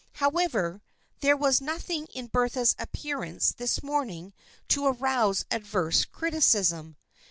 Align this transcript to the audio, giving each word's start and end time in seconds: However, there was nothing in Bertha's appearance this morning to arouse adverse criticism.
However, 0.13 0.81
there 1.19 1.37
was 1.37 1.61
nothing 1.61 2.07
in 2.07 2.25
Bertha's 2.25 2.73
appearance 2.79 3.51
this 3.55 3.83
morning 3.83 4.33
to 4.69 4.87
arouse 4.87 5.45
adverse 5.51 6.05
criticism. 6.05 6.95